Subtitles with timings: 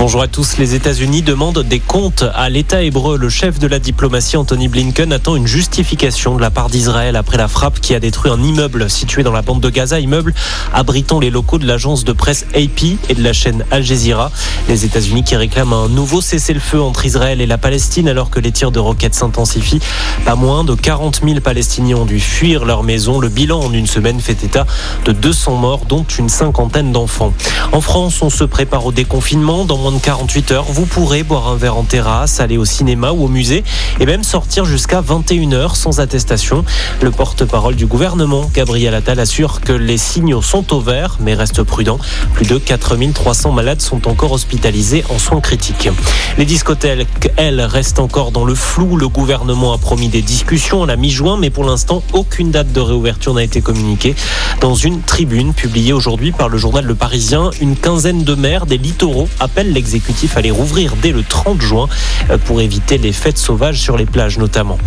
[0.00, 0.56] Bonjour à tous.
[0.56, 3.18] Les États-Unis demandent des comptes à l'État hébreu.
[3.18, 7.36] Le chef de la diplomatie, Anthony Blinken, attend une justification de la part d'Israël après
[7.36, 10.32] la frappe qui a détruit un immeuble situé dans la bande de Gaza, immeuble
[10.72, 14.32] abritant les locaux de l'agence de presse AP et de la chaîne Al Jazeera.
[14.68, 18.52] Les États-Unis qui réclament un nouveau cessez-le-feu entre Israël et la Palestine alors que les
[18.52, 19.82] tirs de roquettes s'intensifient.
[20.24, 23.20] Pas moins de 40 000 Palestiniens ont dû fuir leur maison.
[23.20, 24.64] Le bilan en une semaine fait état
[25.04, 27.34] de 200 morts, dont une cinquantaine d'enfants.
[27.72, 29.66] En France, on se prépare au déconfinement.
[29.66, 33.10] Dans moins de 48 heures, vous pourrez boire un verre en terrasse, aller au cinéma
[33.12, 33.64] ou au musée
[33.98, 36.64] et même sortir jusqu'à 21h sans attestation.
[37.02, 41.62] Le porte-parole du gouvernement, Gabriel Attal, assure que les signaux sont au vert mais reste
[41.62, 41.98] prudent.
[42.34, 45.88] Plus de 4300 malades sont encore hospitalisés en soins critiques.
[46.38, 48.96] Les discothèques, elles, restent encore dans le flou.
[48.96, 52.80] Le gouvernement a promis des discussions à la mi-juin, mais pour l'instant, aucune date de
[52.80, 54.14] réouverture n'a été communiquée.
[54.60, 58.78] Dans une tribune publiée aujourd'hui par le journal Le Parisien, une quinzaine de maires des
[58.78, 61.88] littoraux appellent l'exécutif les rouvrir dès le 30 juin
[62.28, 64.78] euh, pour éviter les fêtes sauvages sur les plages notamment.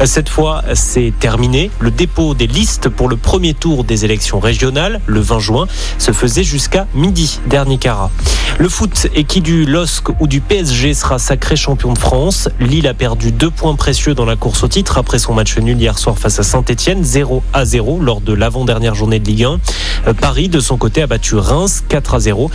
[0.00, 1.70] Euh, cette fois, c'est terminé.
[1.78, 5.66] Le dépôt des listes pour le premier tour des élections régionales, le 20 juin,
[5.98, 8.10] se faisait jusqu'à midi, dernier carat.
[8.58, 12.48] Le foot et qui du LOSC ou du PSG sera sacré champion de France.
[12.58, 15.80] Lille a perdu deux points précieux dans la course au titre après son match nul
[15.80, 19.60] hier soir face à Saint-Etienne, 0 à 0 lors de l'avant-dernière journée de Ligue 1.
[20.06, 22.50] Euh, Paris, de son côté, a battu Reims 4 à 0.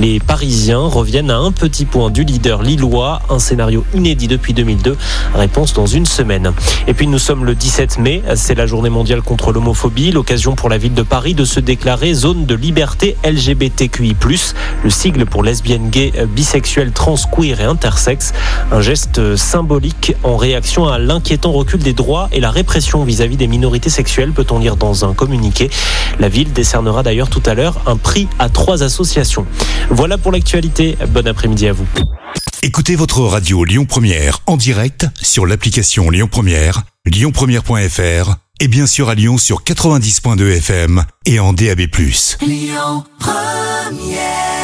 [0.00, 4.96] Les Parisiens reviennent à un petit point du leader lillois, un scénario inédit depuis 2002.
[5.34, 6.52] Réponse dans une semaine.
[6.86, 10.68] Et puis nous sommes le 17 mai, c'est la journée mondiale contre l'homophobie, l'occasion pour
[10.68, 14.16] la ville de Paris de se déclarer zone de liberté LGBTQI+,
[14.86, 18.32] le sigle pour lesbiennes, gays, bisexuels, trans, queer et intersexe.
[18.70, 23.48] Un geste symbolique en réaction à l'inquiétant recul des droits et la répression vis-à-vis des
[23.48, 25.70] minorités sexuelles, peut-on lire dans un communiqué.
[26.20, 29.44] La ville décernera d'ailleurs tout à l'heure un prix à trois associations.
[29.90, 30.96] Voilà pour l'actualité.
[31.08, 31.86] Bon après-midi à vous.
[32.62, 39.08] Écoutez votre radio Lyon Première en direct sur l'application Lyon Première, lyonpremière.fr et bien sûr
[39.08, 41.80] à Lyon sur 90.2 FM et en DAB+.
[42.40, 44.55] Lyon Première